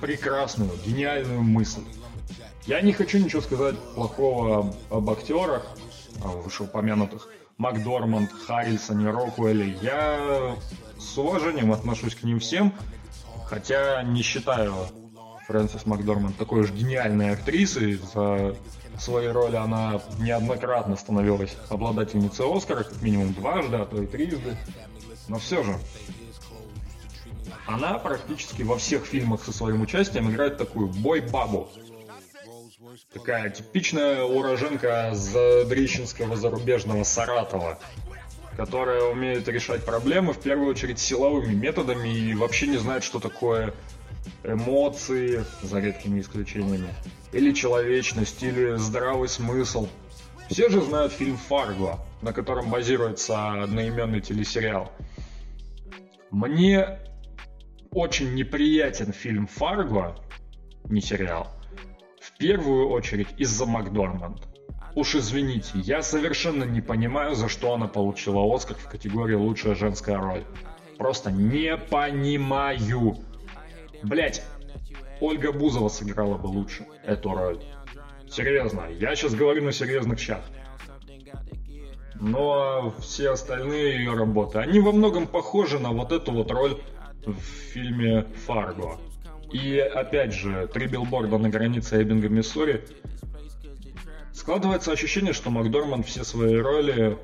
прекрасную, 0.00 0.70
гениальную 0.86 1.42
мысль. 1.42 1.82
Я 2.66 2.80
не 2.80 2.92
хочу 2.92 3.18
ничего 3.18 3.42
сказать 3.42 3.76
плохого 3.94 4.72
об, 4.88 5.10
актерах, 5.10 5.66
вышеупомянутых, 6.20 7.28
Макдорманд, 7.58 8.30
Харрисоне, 8.32 9.10
Рокуэлле. 9.10 9.76
Я 9.82 10.56
с 10.96 11.18
уважением 11.18 11.72
отношусь 11.72 12.14
к 12.14 12.22
ним 12.22 12.38
всем, 12.38 12.72
хотя 13.46 14.02
не 14.04 14.22
считаю 14.22 14.74
Фрэнсис 15.48 15.86
Макдорманд 15.86 16.36
такой 16.36 16.62
же 16.64 16.72
гениальной 16.72 17.30
актрисой. 17.30 17.94
За 18.14 18.54
своей 18.96 19.32
роли 19.32 19.56
она 19.56 20.00
неоднократно 20.20 20.94
становилась 20.96 21.56
обладательницей 21.68 22.46
Оскара, 22.46 22.84
как 22.84 23.02
минимум 23.02 23.34
дважды, 23.34 23.76
а 23.76 23.86
то 23.86 24.00
и 24.00 24.06
трижды. 24.06 24.56
Но 25.26 25.38
все 25.38 25.64
же, 25.64 25.76
она 27.66 27.98
практически 27.98 28.62
во 28.62 28.78
всех 28.78 29.04
фильмах 29.04 29.42
со 29.42 29.52
своим 29.52 29.82
участием 29.82 30.30
играет 30.30 30.58
такую 30.58 30.88
бой-бабу. 30.88 31.68
Такая 33.12 33.48
типичная 33.50 34.22
уроженка 34.22 35.10
задрищенского 35.14 36.36
зарубежного 36.36 37.04
Саратова, 37.04 37.78
которая 38.56 39.04
умеет 39.04 39.48
решать 39.48 39.84
проблемы 39.84 40.32
в 40.32 40.40
первую 40.40 40.68
очередь 40.68 40.98
силовыми 40.98 41.54
методами 41.54 42.08
и 42.08 42.34
вообще 42.34 42.66
не 42.66 42.76
знает, 42.76 43.02
что 43.04 43.18
такое 43.18 43.72
эмоции, 44.44 45.44
за 45.62 45.80
редкими 45.80 46.20
исключениями, 46.20 46.88
или 47.32 47.52
человечность, 47.52 48.42
или 48.42 48.76
здравый 48.76 49.28
смысл. 49.28 49.88
Все 50.50 50.68
же 50.68 50.82
знают 50.82 51.12
фильм 51.12 51.36
«Фарго», 51.36 51.98
на 52.20 52.32
котором 52.32 52.68
базируется 52.68 53.62
одноименный 53.62 54.20
телесериал. 54.20 54.92
Мне 56.30 56.98
очень 57.90 58.34
неприятен 58.34 59.12
фильм 59.12 59.46
«Фарго», 59.46 60.16
не 60.84 61.00
сериал, 61.00 61.48
в 62.34 62.38
первую 62.38 62.88
очередь 62.88 63.28
из-за 63.38 63.66
Макдорманд. 63.66 64.48
Уж 64.94 65.16
извините, 65.16 65.70
я 65.74 66.02
совершенно 66.02 66.64
не 66.64 66.80
понимаю, 66.80 67.34
за 67.34 67.48
что 67.48 67.72
она 67.72 67.88
получила 67.88 68.54
Оскар 68.54 68.76
в 68.76 68.88
категории 68.88 69.34
«Лучшая 69.34 69.74
женская 69.74 70.18
роль». 70.18 70.44
Просто 70.98 71.30
не 71.30 71.76
понимаю. 71.76 73.16
Блять, 74.02 74.42
Ольга 75.20 75.52
Бузова 75.52 75.88
сыграла 75.88 76.36
бы 76.36 76.48
лучше 76.48 76.86
эту 77.04 77.32
роль. 77.32 77.60
Серьезно, 78.30 78.82
я 78.90 79.14
сейчас 79.14 79.34
говорю 79.34 79.64
на 79.64 79.72
серьезных 79.72 80.18
щах. 80.18 80.42
Но 82.20 82.92
все 83.00 83.30
остальные 83.30 83.96
ее 83.96 84.14
работы, 84.14 84.58
они 84.58 84.80
во 84.80 84.92
многом 84.92 85.26
похожи 85.26 85.78
на 85.78 85.90
вот 85.90 86.12
эту 86.12 86.32
вот 86.32 86.50
роль 86.50 86.80
в 87.24 87.34
фильме 87.34 88.26
«Фарго». 88.46 88.98
И 89.52 89.78
опять 89.78 90.32
же, 90.32 90.66
три 90.72 90.86
билборда 90.86 91.36
на 91.36 91.50
границе 91.50 92.02
Эббинга, 92.02 92.28
Миссури. 92.28 92.84
Складывается 94.32 94.92
ощущение, 94.92 95.34
что 95.34 95.50
Макдорман 95.50 96.02
все 96.02 96.24
свои 96.24 96.56
роли 96.56 97.18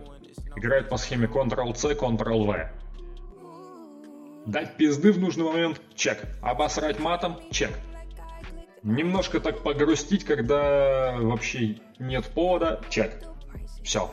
играет 0.57 0.91
по 0.91 0.99
схеме 0.99 1.27
Ctrl-C, 1.27 1.95
Ctrl-V. 1.95 2.71
Дать 4.47 4.77
пизды 4.77 5.13
в 5.13 5.19
нужный 5.19 5.45
момент– 5.45 5.81
чек. 5.95 6.27
Обосрать 6.43 6.99
матом– 6.99 7.37
чек. 7.51 7.71
Немножко 8.83 9.41
так 9.41 9.63
погрустить, 9.63 10.25
когда 10.25 11.17
вообще 11.19 11.81
нет 11.99 12.27
повода– 12.27 12.83
чек. 12.91 13.25
Все. 13.83 14.11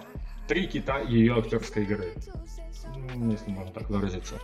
Три 0.47 0.67
кита 0.67 0.99
ее 0.99 1.37
актерской 1.37 1.83
игры. 1.83 2.13
Если 3.13 3.49
можно 3.49 3.71
так 3.73 3.89
выразиться. 3.89 4.35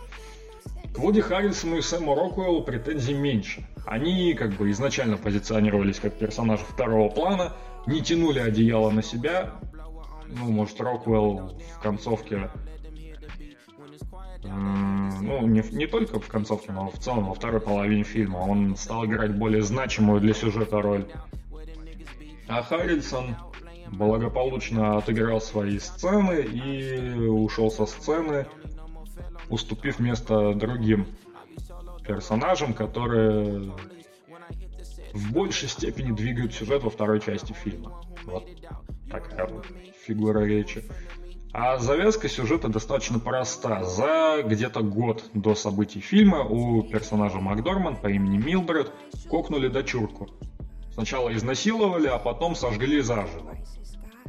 К 0.94 0.98
Вуди 0.98 1.20
Харрисону 1.20 1.76
и 1.76 1.82
Сэму 1.82 2.14
Роквеллу 2.14 2.62
претензий 2.62 3.14
меньше. 3.14 3.66
Они 3.86 4.34
как 4.34 4.52
бы 4.52 4.70
изначально 4.70 5.16
позиционировались 5.16 5.98
как 5.98 6.18
персонажи 6.18 6.64
второго 6.64 7.08
плана, 7.08 7.54
не 7.86 8.02
тянули 8.02 8.38
одеяло 8.38 8.90
на 8.90 9.02
себя. 9.02 9.54
Ну, 10.26 10.50
может, 10.50 10.80
Роквелл 10.80 11.58
в 11.76 11.82
концовке 11.82 12.50
ну, 14.44 15.46
не, 15.46 15.62
не 15.72 15.86
только 15.86 16.18
в 16.18 16.26
концовке, 16.26 16.72
но 16.72 16.90
в 16.90 16.98
целом 16.98 17.26
во 17.26 17.34
второй 17.34 17.60
половине 17.60 18.02
фильма. 18.02 18.38
Он 18.38 18.76
стал 18.76 19.06
играть 19.06 19.34
более 19.34 19.62
значимую 19.62 20.20
для 20.20 20.34
сюжета 20.34 20.82
роль. 20.82 21.06
А 22.48 22.62
Харрельсон 22.62 23.36
благополучно 23.92 24.98
отыграл 24.98 25.40
свои 25.40 25.78
сцены 25.78 26.40
и 26.40 27.14
ушел 27.26 27.70
со 27.70 27.86
сцены, 27.86 28.46
уступив 29.52 30.00
место 30.00 30.54
другим 30.54 31.06
персонажам, 32.06 32.72
которые 32.72 33.72
в 35.12 35.32
большей 35.32 35.68
степени 35.68 36.10
двигают 36.12 36.54
сюжет 36.54 36.82
во 36.82 36.90
второй 36.90 37.20
части 37.20 37.52
фильма. 37.52 38.02
Вот 38.24 38.48
такая 39.10 39.46
вот 39.46 39.66
фигура 40.06 40.40
речи. 40.40 40.82
А 41.52 41.76
завязка 41.76 42.30
сюжета 42.30 42.68
достаточно 42.68 43.18
проста. 43.18 43.84
За 43.84 44.42
где-то 44.42 44.80
год 44.80 45.22
до 45.34 45.54
событий 45.54 46.00
фильма 46.00 46.42
у 46.42 46.82
персонажа 46.82 47.38
Макдорман 47.38 47.96
по 47.96 48.06
имени 48.06 48.38
Милдред 48.38 48.90
кокнули 49.28 49.68
дочурку. 49.68 50.28
Сначала 50.94 51.34
изнасиловали, 51.34 52.06
а 52.06 52.18
потом 52.18 52.54
сожгли 52.54 53.02
заживо. 53.02 53.54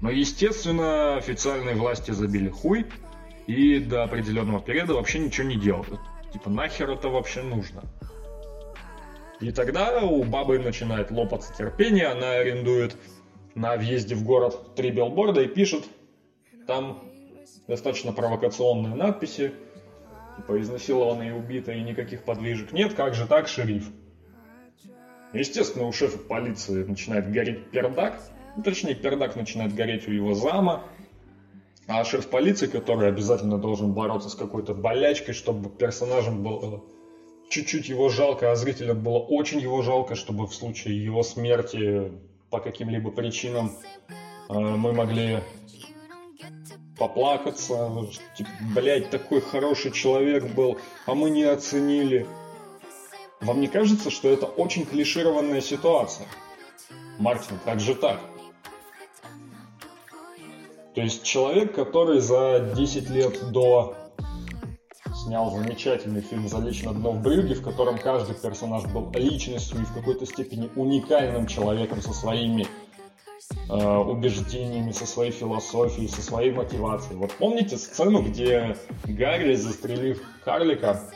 Но, 0.01 0.09
естественно, 0.09 1.15
официальные 1.15 1.75
власти 1.75 2.11
забили 2.11 2.49
хуй 2.49 2.85
и 3.47 3.79
до 3.79 4.03
определенного 4.03 4.61
периода 4.61 4.93
вообще 4.93 5.19
ничего 5.19 5.47
не 5.47 5.57
делают. 5.57 5.99
Типа, 6.31 6.49
нахер 6.49 6.89
это 6.89 7.09
вообще 7.09 7.41
нужно? 7.43 7.83
И 9.39 9.51
тогда 9.51 10.01
у 10.01 10.23
бабы 10.23 10.57
начинает 10.59 11.11
лопаться 11.11 11.53
терпение, 11.53 12.07
она 12.07 12.31
арендует 12.33 12.95
на 13.55 13.75
въезде 13.75 14.15
в 14.15 14.23
город 14.23 14.75
три 14.75 14.89
билборда 14.89 15.41
и 15.41 15.47
пишет 15.47 15.83
там 16.65 17.03
достаточно 17.67 18.13
провокационные 18.13 18.95
надписи, 18.95 19.53
типа 20.37 20.59
изнасилованная 20.61 21.29
и 21.29 21.31
убита, 21.31 21.71
и 21.71 21.81
никаких 21.81 22.23
подвижек 22.23 22.71
нет, 22.71 22.93
как 22.93 23.13
же 23.13 23.27
так, 23.27 23.47
шериф? 23.47 23.89
Естественно, 25.33 25.87
у 25.87 25.91
шефа 25.91 26.19
полиции 26.19 26.83
начинает 26.83 27.31
гореть 27.31 27.69
пердак, 27.71 28.21
ну, 28.55 28.63
точнее, 28.63 28.95
пердак 28.95 29.35
начинает 29.35 29.73
гореть 29.73 30.07
у 30.07 30.11
его 30.11 30.33
зама, 30.33 30.83
а 31.87 32.03
шеф 32.05 32.29
полиции, 32.29 32.67
который 32.67 33.09
обязательно 33.09 33.57
должен 33.57 33.93
бороться 33.93 34.29
с 34.29 34.35
какой-то 34.35 34.73
болячкой, 34.73 35.33
чтобы 35.33 35.69
персонажем 35.69 36.43
было 36.43 36.83
чуть-чуть 37.49 37.89
его 37.89 38.09
жалко, 38.09 38.51
а 38.51 38.55
зрителям 38.55 39.03
было 39.03 39.19
очень 39.19 39.59
его 39.59 39.81
жалко, 39.81 40.15
чтобы 40.15 40.47
в 40.47 40.55
случае 40.55 41.03
его 41.03 41.23
смерти 41.23 42.11
по 42.49 42.59
каким-либо 42.59 43.11
причинам 43.11 43.71
э, 44.49 44.53
мы 44.53 44.93
могли 44.93 45.39
поплакаться, 46.97 48.07
типа, 48.37 48.49
блядь, 48.75 49.09
такой 49.09 49.41
хороший 49.41 49.91
человек 49.91 50.45
был, 50.53 50.77
а 51.05 51.15
мы 51.15 51.29
не 51.29 51.43
оценили. 51.43 52.25
Вам 53.41 53.59
не 53.59 53.67
кажется, 53.67 54.09
что 54.09 54.29
это 54.29 54.45
очень 54.45 54.85
клишированная 54.85 55.61
ситуация? 55.61 56.27
Мартин, 57.19 57.59
как 57.65 57.79
же 57.79 57.93
так? 57.93 58.19
То 60.95 61.01
есть 61.01 61.23
человек, 61.23 61.73
который 61.73 62.19
за 62.19 62.71
10 62.75 63.09
лет 63.09 63.51
до 63.51 63.95
снял 65.13 65.49
замечательный 65.51 66.21
фильм 66.21 66.47
«Залечь 66.47 66.83
на 66.83 66.93
дно 66.93 67.11
в 67.11 67.21
брюге», 67.21 67.55
в 67.55 67.63
котором 67.63 67.97
каждый 67.97 68.35
персонаж 68.35 68.85
был 68.85 69.11
личностью 69.13 69.81
и 69.81 69.85
в 69.85 69.93
какой-то 69.93 70.25
степени 70.25 70.69
уникальным 70.75 71.47
человеком 71.47 72.01
со 72.01 72.13
своими 72.13 72.67
э, 73.69 73.73
убеждениями, 73.73 74.91
со 74.91 75.05
своей 75.05 75.31
философией, 75.31 76.07
со 76.07 76.21
своей 76.21 76.51
мотивацией. 76.51 77.17
Вот 77.17 77.31
помните 77.33 77.77
сцену, 77.77 78.21
где 78.21 78.77
Гарри, 79.05 79.55
застрелив 79.55 80.21
карлика, 80.43 81.09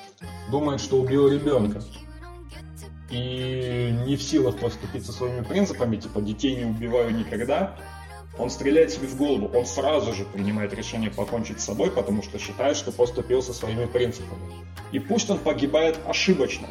думает, 0.50 0.79
что 0.79 1.00
убил 1.01 1.27
ребенка? 1.27 1.81
И 3.12 3.93
не 4.05 4.15
в 4.15 4.24
силах 4.24 4.57
поступиться 4.57 5.12
своими 5.12 5.43
принципами, 5.43 5.98
типа 5.98 6.22
«детей 6.22 6.55
не 6.55 6.65
убиваю 6.65 7.15
никогда», 7.15 7.77
он 8.38 8.50
стреляет 8.50 8.91
себе 8.91 9.08
в 9.08 9.17
голову, 9.17 9.50
он 9.58 9.65
сразу 9.65 10.13
же 10.13 10.25
принимает 10.25 10.74
решение 10.74 11.10
покончить 11.10 11.60
с 11.60 11.65
собой, 11.65 11.91
потому 11.91 12.24
что 12.24 12.39
считает, 12.39 12.77
что 12.77 12.91
поступил 12.91 13.41
со 13.41 13.53
своими 13.53 13.86
принципами. 13.86 14.41
И 14.91 15.00
пусть 15.00 15.29
он 15.29 15.39
погибает 15.39 16.00
ошибочно, 16.08 16.67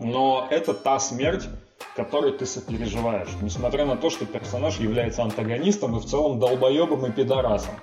но 0.00 0.46
это 0.50 0.74
та 0.74 0.98
смерть, 0.98 1.48
которой 1.96 2.32
ты 2.32 2.46
сопереживаешь, 2.46 3.28
несмотря 3.40 3.86
на 3.86 3.96
то, 3.96 4.10
что 4.10 4.26
персонаж 4.26 4.78
является 4.78 5.22
антагонистом 5.22 5.96
и 5.96 6.00
в 6.00 6.04
целом 6.04 6.38
долбоебом 6.38 7.06
и 7.06 7.12
пидорасом. 7.12 7.74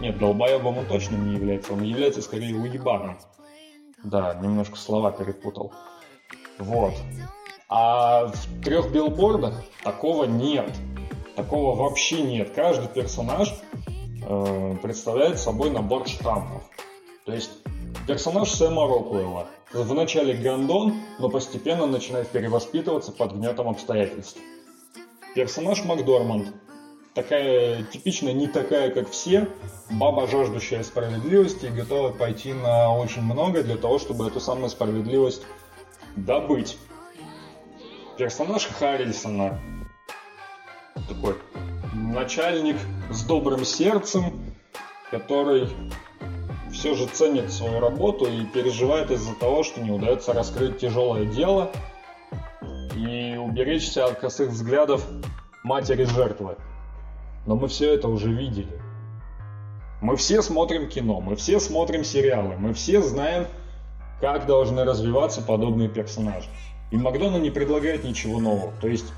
Нет, 0.00 0.18
долбоебом 0.18 0.78
он 0.78 0.86
точно 0.86 1.16
не 1.16 1.34
является, 1.36 1.72
он 1.72 1.82
является 1.82 2.22
скорее 2.22 2.56
уебаном. 2.56 3.18
Да, 4.02 4.34
немножко 4.34 4.76
слова 4.76 5.12
перепутал. 5.12 5.72
Вот. 6.58 6.94
А 7.68 8.26
в 8.26 8.62
трех 8.62 8.90
билбордах 8.92 9.62
такого 9.84 10.24
нет. 10.24 10.70
Такого 11.36 11.74
вообще 11.76 12.22
нет. 12.22 12.52
Каждый 12.54 12.88
персонаж 12.88 13.54
э, 14.26 14.74
представляет 14.82 15.38
собой 15.38 15.70
набор 15.70 16.06
штампов. 16.08 16.62
То 17.24 17.32
есть 17.32 17.50
персонаж 18.06 18.50
Сэма 18.50 18.86
Роквелла 18.86 19.46
вначале 19.72 20.34
гандон, 20.34 20.94
но 21.18 21.28
постепенно 21.28 21.86
начинает 21.86 22.28
перевоспитываться 22.28 23.12
под 23.12 23.32
гнетом 23.32 23.68
обстоятельств. 23.68 24.38
Персонаж 25.34 25.84
Макдорманд 25.84 26.48
такая 27.14 27.84
типичная, 27.84 28.32
не 28.32 28.48
такая, 28.48 28.90
как 28.90 29.10
все, 29.10 29.48
баба, 29.90 30.26
жаждущая 30.26 30.82
справедливости 30.82 31.66
и 31.66 31.70
готова 31.70 32.10
пойти 32.10 32.52
на 32.52 32.94
очень 32.94 33.22
много 33.22 33.62
для 33.62 33.76
того, 33.76 33.98
чтобы 33.98 34.26
эту 34.26 34.40
самую 34.40 34.68
справедливость 34.68 35.42
добыть. 36.16 36.76
Персонаж 38.18 38.66
Харрельсона 38.66 39.58
такой 41.08 41.36
начальник 41.92 42.76
с 43.10 43.22
добрым 43.24 43.64
сердцем, 43.64 44.54
который 45.10 45.68
все 46.72 46.94
же 46.94 47.06
ценит 47.06 47.52
свою 47.52 47.80
работу 47.80 48.26
и 48.26 48.44
переживает 48.46 49.10
из-за 49.10 49.34
того, 49.34 49.62
что 49.62 49.80
не 49.80 49.90
удается 49.90 50.32
раскрыть 50.32 50.78
тяжелое 50.78 51.26
дело 51.26 51.70
и 52.96 53.36
уберечься 53.36 54.06
от 54.06 54.18
косых 54.18 54.50
взглядов 54.50 55.06
матери 55.62 56.04
жертвы. 56.04 56.56
Но 57.46 57.56
мы 57.56 57.68
все 57.68 57.92
это 57.94 58.08
уже 58.08 58.32
видели. 58.32 58.80
Мы 60.00 60.16
все 60.16 60.42
смотрим 60.42 60.88
кино, 60.88 61.20
мы 61.20 61.36
все 61.36 61.60
смотрим 61.60 62.04
сериалы, 62.04 62.56
мы 62.56 62.72
все 62.74 63.02
знаем, 63.02 63.46
как 64.20 64.46
должны 64.46 64.84
развиваться 64.84 65.42
подобные 65.42 65.88
персонажи. 65.88 66.48
И 66.90 66.96
Макдона 66.96 67.36
не 67.36 67.50
предлагает 67.50 68.04
ничего 68.04 68.40
нового. 68.40 68.72
То 68.80 68.88
есть 68.88 69.12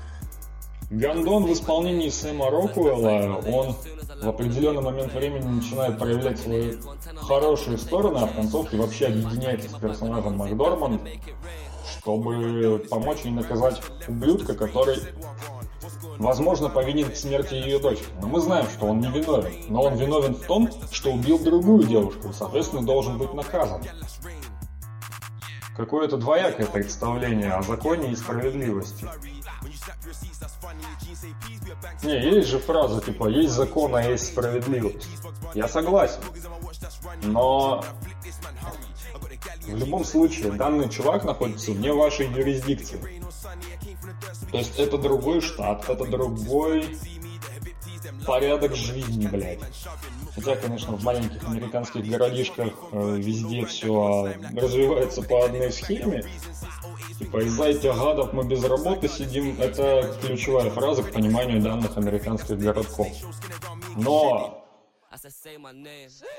Гандон 0.89 1.45
в 1.45 1.53
исполнении 1.53 2.09
Сэма 2.09 2.51
Рокуэлла, 2.51 3.41
он 3.47 3.75
в 4.21 4.29
определенный 4.29 4.81
момент 4.81 5.13
времени 5.13 5.45
начинает 5.45 5.97
проявлять 5.97 6.39
свои 6.39 6.73
хорошие 7.17 7.77
стороны, 7.77 8.19
а 8.19 8.27
в 8.27 8.35
концовке 8.35 8.77
вообще 8.77 9.07
объединяется 9.07 9.69
с 9.69 9.73
персонажем 9.73 10.37
Макдорман, 10.37 11.01
чтобы 11.99 12.85
помочь 12.89 13.21
ей 13.23 13.31
наказать 13.31 13.81
ублюдка, 14.07 14.53
который, 14.53 14.97
возможно, 16.19 16.69
повинен 16.69 17.11
в 17.11 17.17
смерти 17.17 17.55
ее 17.55 17.79
дочери. 17.79 18.07
Но 18.21 18.27
мы 18.27 18.39
знаем, 18.39 18.67
что 18.69 18.85
он 18.85 18.99
не 18.99 19.07
виновен. 19.07 19.53
Но 19.69 19.81
он 19.83 19.95
виновен 19.95 20.35
в 20.35 20.45
том, 20.45 20.69
что 20.91 21.11
убил 21.11 21.39
другую 21.39 21.83
девушку, 21.87 22.31
соответственно, 22.31 22.85
должен 22.85 23.17
быть 23.17 23.33
наказан. 23.33 23.81
Какое-то 25.75 26.17
двоякое 26.17 26.67
представление 26.67 27.51
о 27.51 27.61
законе 27.61 28.11
и 28.11 28.15
справедливости. 28.15 29.05
Не, 32.03 32.19
есть 32.35 32.49
же 32.49 32.59
фраза 32.59 33.01
типа 33.01 33.27
«есть 33.27 33.53
закон, 33.53 33.95
а 33.95 34.01
есть 34.01 34.27
справедливость». 34.27 35.07
Я 35.53 35.67
согласен. 35.67 36.21
Но 37.23 37.83
в 39.67 39.75
любом 39.75 40.05
случае 40.05 40.51
данный 40.51 40.89
чувак 40.89 41.23
находится 41.23 41.71
вне 41.71 41.91
вашей 41.91 42.27
юрисдикции. 42.27 42.99
То 44.51 44.57
есть 44.57 44.79
это 44.79 44.97
другой 44.97 45.41
штат, 45.41 45.89
это 45.89 46.05
другой 46.05 46.97
порядок 48.25 48.75
жизни, 48.75 49.27
блядь. 49.27 49.59
Хотя, 50.33 50.55
конечно, 50.55 50.95
в 50.95 51.03
маленьких 51.03 51.47
американских 51.47 52.05
городишках 52.07 52.73
э, 52.91 53.15
везде 53.17 53.65
все 53.65 54.33
развивается 54.55 55.21
по 55.21 55.45
одной 55.45 55.71
схеме, 55.71 56.23
Типа 57.17 57.37
из-за 57.37 57.65
этих 57.65 57.97
гадов 57.97 58.33
мы 58.33 58.43
без 58.43 58.63
работы 58.65 59.07
сидим, 59.07 59.55
это 59.59 60.17
ключевая 60.21 60.69
фраза 60.69 61.01
к 61.01 61.13
пониманию 61.13 61.61
данных 61.61 61.97
американских 61.97 62.59
городков. 62.59 63.07
Но 63.95 64.64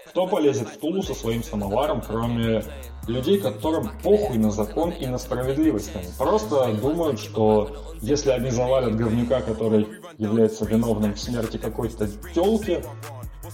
кто 0.06 0.26
полезет 0.26 0.68
в 0.68 0.78
Тулу 0.78 1.02
со 1.02 1.14
своим 1.14 1.42
самоваром, 1.42 2.02
кроме 2.06 2.62
людей, 3.06 3.38
которым 3.38 3.90
похуй 4.02 4.38
на 4.38 4.50
закон 4.50 4.90
и 4.90 5.06
на 5.06 5.18
справедливость? 5.18 5.94
Они 5.94 6.08
просто 6.18 6.72
думают, 6.74 7.18
что 7.18 7.76
если 8.00 8.30
они 8.30 8.50
завалят 8.50 8.96
говнюка, 8.96 9.40
который 9.40 9.86
является 10.18 10.64
виновным 10.64 11.14
в 11.14 11.20
смерти 11.20 11.56
какой-то 11.56 12.08
телки, 12.34 12.82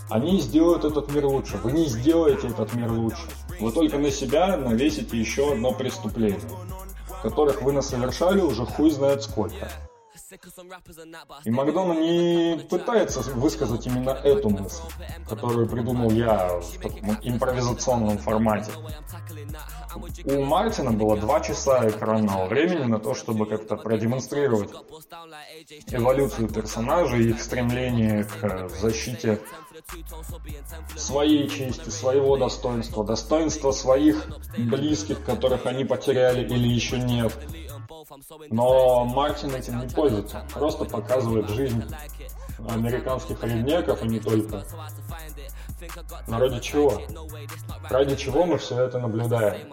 Они 0.08 0.40
сделают 0.40 0.84
этот 0.84 1.12
мир 1.12 1.26
лучше. 1.26 1.58
Вы 1.58 1.72
не 1.72 1.86
сделаете 1.86 2.48
этот 2.48 2.74
мир 2.74 2.90
лучше. 2.90 3.28
Вы 3.60 3.72
только 3.72 3.98
на 3.98 4.10
себя 4.10 4.56
навесите 4.56 5.16
еще 5.18 5.52
одно 5.52 5.72
преступление, 5.72 6.40
которых 7.22 7.62
вы 7.62 7.72
насовершали 7.72 8.40
уже 8.40 8.64
хуй 8.64 8.90
знает 8.90 9.22
сколько. 9.22 9.70
И 11.44 11.50
Макдона 11.50 11.92
не 11.92 12.58
пытается 12.68 13.20
высказать 13.32 13.86
именно 13.86 14.10
эту 14.10 14.50
мысль, 14.50 14.82
которую 15.28 15.68
придумал 15.68 16.10
я 16.10 16.60
в 16.60 16.78
таком 16.80 17.18
импровизационном 17.22 18.18
формате. 18.18 18.72
У 20.24 20.44
Мартина 20.44 20.92
было 20.92 21.16
два 21.16 21.40
часа 21.40 21.88
экранного 21.88 22.46
времени 22.46 22.84
на 22.84 22.98
то, 22.98 23.14
чтобы 23.14 23.46
как-то 23.46 23.76
продемонстрировать 23.76 24.70
эволюцию 25.88 26.48
персонажей, 26.48 27.30
их 27.30 27.42
стремление 27.42 28.24
к 28.24 28.68
защите 28.70 29.40
своей 30.96 31.48
чести, 31.48 31.90
своего 31.90 32.36
достоинства, 32.36 33.04
достоинства 33.04 33.72
своих 33.72 34.26
близких, 34.56 35.24
которых 35.24 35.66
они 35.66 35.84
потеряли 35.84 36.44
или 36.44 36.68
еще 36.68 36.98
нет. 36.98 37.32
Но 38.50 39.04
Мартин 39.04 39.54
этим 39.54 39.80
не 39.80 39.88
пользуется, 39.88 40.44
просто 40.52 40.84
показывает 40.84 41.48
жизнь 41.50 41.82
американских 42.68 43.42
реднеков 43.42 44.02
и 44.02 44.08
не 44.08 44.20
только. 44.20 44.64
Но 46.28 46.38
ради 46.38 46.60
чего? 46.60 47.00
Ради 47.88 48.16
чего 48.16 48.44
мы 48.44 48.58
все 48.58 48.84
это 48.84 48.98
наблюдаем? 48.98 49.72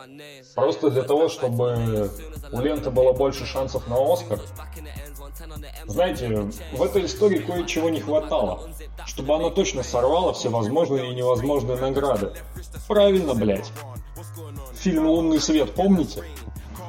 Просто 0.55 0.89
для 0.89 1.03
того, 1.03 1.29
чтобы 1.29 2.09
у 2.51 2.61
ленты 2.61 2.89
было 2.89 3.13
больше 3.13 3.45
шансов 3.45 3.87
на 3.87 3.97
Оскар? 4.13 4.39
Знаете, 5.85 6.49
в 6.73 6.83
этой 6.83 7.05
истории 7.05 7.39
кое-чего 7.39 7.89
не 7.89 8.01
хватало, 8.01 8.69
чтобы 9.05 9.35
она 9.35 9.49
точно 9.49 9.83
сорвала 9.83 10.33
все 10.33 10.49
возможные 10.49 11.11
и 11.11 11.15
невозможные 11.15 11.77
награды. 11.77 12.33
Правильно, 12.87 13.33
блядь. 13.33 13.71
Фильм 14.75 15.07
«Лунный 15.07 15.39
свет» 15.39 15.73
помните? 15.75 16.23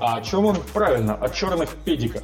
А 0.01 0.17
о 0.17 0.23
чем 0.23 0.47
он? 0.47 0.57
Правильно, 0.73 1.15
о 1.15 1.29
черных 1.29 1.77
педиках. 1.85 2.23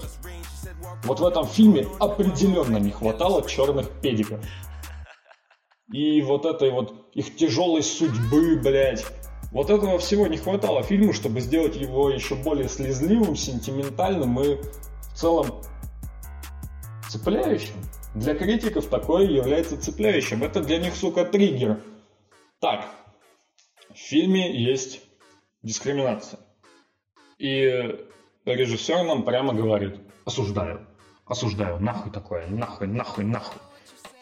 Вот 1.04 1.20
в 1.20 1.26
этом 1.26 1.46
фильме 1.46 1.86
определенно 2.00 2.78
не 2.78 2.90
хватало 2.90 3.46
черных 3.48 3.90
педиков. 4.00 4.40
И 5.92 6.22
вот 6.22 6.46
этой 6.46 6.70
вот 6.70 7.10
их 7.12 7.36
тяжелой 7.36 7.82
судьбы, 7.82 8.56
блядь. 8.56 9.04
Вот 9.52 9.70
этого 9.70 9.98
всего 9.98 10.26
не 10.26 10.38
хватало 10.38 10.82
фильму, 10.82 11.12
чтобы 11.12 11.40
сделать 11.40 11.76
его 11.76 12.10
еще 12.10 12.34
более 12.34 12.68
слезливым, 12.68 13.36
сентиментальным 13.36 14.40
и 14.40 14.56
в 14.56 15.14
целом 15.14 15.62
цепляющим. 17.08 17.76
Для 18.14 18.34
критиков 18.34 18.86
такое 18.86 19.26
является 19.26 19.80
цепляющим. 19.80 20.42
Это 20.42 20.60
для 20.60 20.78
них, 20.78 20.96
сука, 20.96 21.24
триггер. 21.24 21.80
Так, 22.58 22.86
в 23.94 23.98
фильме 23.98 24.58
есть 24.58 25.02
дискриминация. 25.62 26.40
И 27.38 27.98
режиссер 28.46 29.04
нам 29.04 29.22
прямо 29.24 29.52
говорит, 29.52 30.00
осуждаю, 30.24 30.86
осуждаю, 31.26 31.78
нахуй 31.80 32.10
такое, 32.10 32.46
нахуй, 32.46 32.86
нахуй, 32.86 33.24
нахуй. 33.24 33.60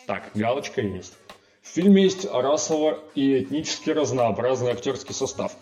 Так, 0.06 0.30
галочка 0.34 0.80
есть. 0.80 1.14
В 1.62 1.68
фильме 1.68 2.02
есть 2.02 2.26
расово 2.30 2.98
и 3.14 3.42
этнически 3.42 3.90
разнообразный 3.90 4.72
актерский 4.72 5.14
состав. 5.14 5.52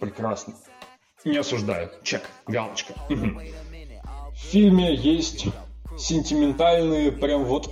Прекрасно. 0.00 0.54
Не 1.24 1.38
осуждаю. 1.38 1.90
Чек. 2.02 2.22
Галочка. 2.46 2.94
В 3.08 4.36
фильме 4.36 4.94
есть 4.94 5.46
сентиментальные 5.98 7.12
прям 7.12 7.44
вот 7.44 7.70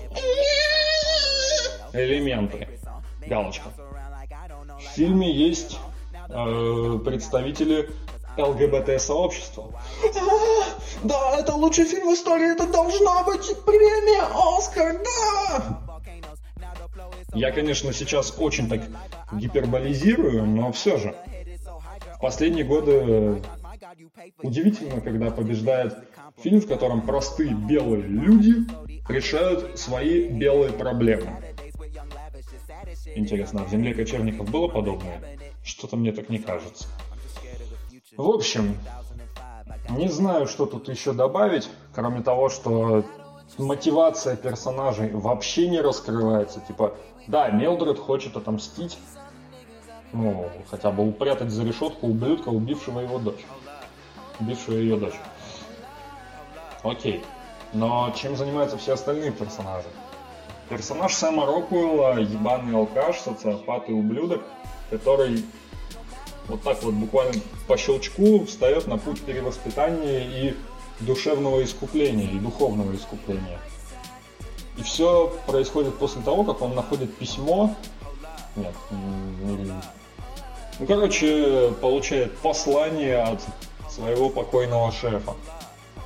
элементы. 1.93 2.69
Галочка. 3.27 3.71
В 4.79 4.95
фильме 4.95 5.33
есть 5.33 5.79
э, 6.29 6.99
представители 7.05 7.91
ЛГБТ-сообщества. 8.37 9.73
Да, 11.03 11.37
это 11.39 11.55
лучший 11.55 11.85
фильм 11.85 12.11
в 12.11 12.15
истории, 12.15 12.53
это 12.53 12.67
должна 12.67 13.23
быть 13.25 13.55
премия 13.65 14.25
Оскар, 14.59 15.03
да! 15.03 15.83
Я, 17.35 17.53
конечно, 17.53 17.93
сейчас 17.93 18.35
очень 18.39 18.69
так 18.69 18.81
гиперболизирую, 19.33 20.47
но 20.47 20.73
все 20.73 20.97
же. 20.97 21.15
В 22.17 22.21
последние 22.21 22.65
годы 22.65 23.43
удивительно, 24.43 25.01
когда 25.01 25.31
побеждает 25.31 25.95
фильм, 26.43 26.61
в 26.61 26.67
котором 26.67 27.03
простые 27.03 27.53
белые 27.53 28.03
люди 28.03 28.67
решают 29.09 29.79
свои 29.79 30.29
белые 30.29 30.73
проблемы. 30.73 31.29
Интересно, 33.15 33.63
а 33.63 33.65
в 33.65 33.71
«Земле 33.71 33.95
кочевников» 33.95 34.51
было 34.51 34.69
подобное? 34.69 35.21
Что-то 35.63 35.97
мне 35.97 36.13
так 36.13 36.29
не 36.29 36.39
кажется. 36.39 36.87
В 38.17 38.31
общем, 38.31 38.79
не 39.91 40.09
знаю, 40.09 40.47
что 40.47 40.67
тут 40.67 40.89
еще 40.89 41.13
добавить, 41.13 41.69
кроме 41.95 42.23
того, 42.23 42.49
что 42.49 43.05
мотивация 43.59 44.37
персонажей 44.37 45.11
вообще 45.13 45.69
не 45.69 45.81
раскрывается. 45.81 46.61
Типа, 46.61 46.95
да, 47.27 47.49
Мелдред 47.51 47.99
хочет 47.99 48.37
отомстить, 48.37 48.99
ну, 50.13 50.49
хотя 50.71 50.91
бы 50.91 51.07
упрятать 51.07 51.51
за 51.51 51.65
решетку 51.65 52.07
ублюдка, 52.07 52.49
убившего 52.49 53.01
его 53.01 53.19
дочь. 53.19 53.45
Убившего 54.41 54.77
ее 54.77 54.97
дочь. 54.97 55.19
Окей. 56.83 57.23
Но 57.73 58.11
чем 58.17 58.37
занимаются 58.37 58.79
все 58.79 58.95
остальные 58.95 59.33
персонажи? 59.33 59.89
Персонаж 60.71 61.15
Сэма 61.15 61.47
Рокуэлла, 61.47 62.19
ебаный 62.19 62.77
алкаш, 62.77 63.21
социопат 63.21 63.89
и 63.89 63.93
ублюдок, 63.93 64.43
который 64.91 65.45
вот 66.49 66.63
так 66.63 66.83
вот 66.83 66.95
буквально 66.95 67.35
по 67.67 67.77
щелчку 67.77 68.45
встает 68.45 68.87
на 68.87 68.99
путь 68.99 69.21
перевоспитания 69.23 70.21
и 70.21 70.57
душевного 71.01 71.63
искупления, 71.63 72.31
и 72.31 72.39
духовного 72.39 72.95
искупления. 72.95 73.59
И 74.79 74.83
все 74.83 75.33
происходит 75.47 75.97
после 75.99 76.23
того, 76.23 76.45
как 76.45 76.63
он 76.63 76.75
находит 76.75 77.15
письмо. 77.17 77.75
Нет, 78.57 78.75
не... 78.91 79.73
Ну, 80.79 80.87
короче, 80.87 81.73
получает 81.81 82.37
послание 82.39 83.23
от 83.23 83.43
своего 83.91 84.29
покойного 84.29 84.93
шефа. 84.93 85.35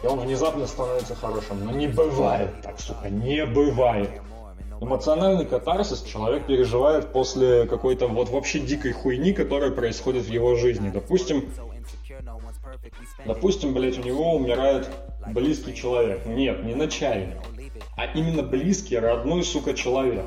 И 0.02 0.06
он 0.06 0.20
внезапно 0.20 0.66
становится 0.66 1.14
хорошим. 1.14 1.64
Но 1.64 1.72
не 1.72 1.88
бывает 1.88 2.50
так, 2.62 2.80
сука, 2.80 3.10
не 3.10 3.44
бывает. 3.44 4.10
Эмоциональный 4.80 5.44
катарсис 5.44 6.02
человек 6.02 6.46
переживает 6.46 7.12
после 7.12 7.66
какой-то 7.66 8.06
вот 8.06 8.30
вообще 8.30 8.60
дикой 8.60 8.92
хуйни, 8.92 9.32
которая 9.32 9.70
происходит 9.70 10.24
в 10.24 10.30
его 10.30 10.56
жизни. 10.56 10.88
Допустим, 10.88 11.50
допустим, 13.26 13.74
блядь, 13.74 13.98
у 13.98 14.02
него 14.02 14.34
умирает 14.34 14.88
близкий 15.28 15.74
человек. 15.74 16.24
Нет, 16.24 16.64
не 16.64 16.74
начальник, 16.74 17.36
а 17.96 18.06
именно 18.06 18.42
близкий, 18.42 18.98
родной, 18.98 19.44
сука, 19.44 19.74
человек. 19.74 20.24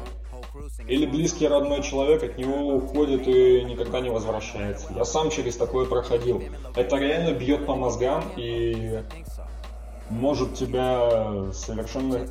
Или 0.88 1.08
близкий 1.08 1.48
родной 1.48 1.82
человек 1.82 2.22
от 2.22 2.38
него 2.38 2.76
уходит 2.76 3.28
и 3.28 3.64
никогда 3.64 4.02
не 4.02 4.12
возвращается. 4.12 4.94
Я 4.96 5.04
сам 5.04 5.32
через 5.32 5.58
такое 5.58 5.88
проходил. 5.88 6.44
Это 6.76 6.98
реально 6.98 7.36
бьет 7.36 7.66
по 7.66 7.76
мозгам 7.76 8.24
и 8.36 9.02
может 10.12 10.54
тебя 10.54 11.52
совершенно 11.54 12.28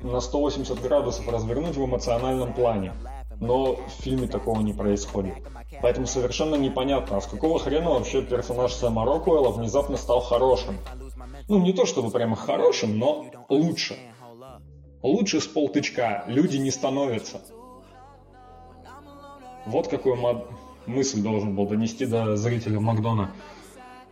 на 0.00 0.20
180 0.20 0.80
градусов 0.80 1.28
развернуть 1.28 1.76
в 1.76 1.84
эмоциональном 1.84 2.52
плане. 2.52 2.92
Но 3.40 3.76
в 3.76 4.02
фильме 4.02 4.26
такого 4.28 4.60
не 4.60 4.72
происходит. 4.72 5.34
Поэтому 5.82 6.06
совершенно 6.06 6.56
непонятно, 6.56 7.16
а 7.16 7.20
с 7.20 7.26
какого 7.26 7.58
хрена 7.58 7.90
вообще 7.90 8.22
персонаж 8.22 8.72
Сэма 8.72 9.04
Рокуэлла 9.04 9.50
внезапно 9.50 9.96
стал 9.96 10.20
хорошим. 10.20 10.76
Ну, 11.48 11.58
не 11.58 11.72
то 11.72 11.86
чтобы 11.86 12.10
прямо 12.10 12.36
хорошим, 12.36 12.98
но 12.98 13.26
лучше. 13.48 13.96
Лучше 15.02 15.40
с 15.40 15.46
полтычка. 15.46 16.24
Люди 16.26 16.58
не 16.58 16.70
становятся. 16.70 17.40
Вот 19.66 19.88
какую 19.88 20.16
мод... 20.16 20.48
мысль 20.86 21.22
должен 21.22 21.54
был 21.54 21.66
донести 21.66 22.04
до 22.04 22.36
зрителя 22.36 22.80
Макдона. 22.80 23.30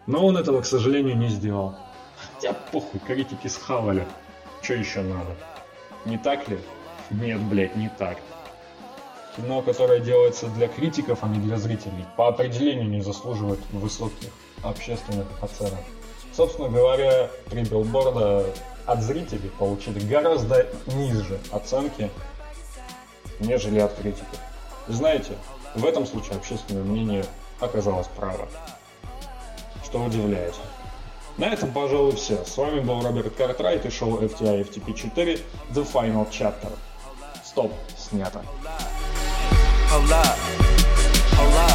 Но 0.07 0.25
он 0.25 0.37
этого, 0.38 0.62
к 0.62 0.66
сожалению, 0.66 1.16
не 1.16 1.29
сделал. 1.29 1.75
Хотя 2.16 2.55
похуй, 2.73 3.01
критики 3.01 3.47
схавали. 3.49 4.07
Что 4.62 4.75
еще 4.75 5.03
надо? 5.03 5.37
Не 6.05 6.18
так 6.18 6.49
ли? 6.49 6.59
Нет, 7.11 7.40
блядь, 7.42 7.77
не 7.77 7.88
так. 7.99 8.18
Кино, 9.37 9.62
которое 9.62 10.01
делается 10.01 10.49
для 10.49 10.68
критиков, 10.68 11.21
а 11.23 11.29
не 11.29 11.38
для 11.38 11.57
зрителей, 11.57 12.05
по 12.16 12.29
определению 12.29 12.88
не 12.88 13.01
заслуживает 13.01 13.61
высоких 13.71 14.31
общественных 14.62 15.27
оценок. 15.40 15.85
Собственно 16.35 16.68
говоря, 16.68 17.31
три 17.51 17.62
билборда 17.62 18.44
от 18.87 19.03
зрителей 19.03 19.51
получили 19.59 20.01
гораздо 20.01 20.66
ниже 20.87 21.38
оценки, 21.53 22.11
нежели 23.40 23.79
от 23.79 23.94
критиков. 23.94 24.38
знаете, 24.88 25.33
в 25.75 25.85
этом 25.85 26.07
случае 26.07 26.37
общественное 26.37 26.83
мнение 26.83 27.25
оказалось 27.61 28.09
право. 28.09 28.49
Что 29.85 30.03
удивляет. 30.03 30.55
На 31.38 31.44
этом, 31.44 31.70
пожалуй, 31.70 32.16
все. 32.16 32.44
С 32.44 32.57
вами 32.57 32.81
был 32.81 33.01
Роберт 33.01 33.35
Картрайт 33.37 33.87
и 33.87 33.90
шоу 33.90 34.20
FTI 34.20 34.68
FTP 34.68 34.92
4 34.92 35.38
The 35.70 35.92
Final 35.92 36.29
Chapter. 36.31 36.72
Стоп, 37.44 37.72
снято. 37.96 38.42
Hold 39.90 40.11
up. 40.11 41.67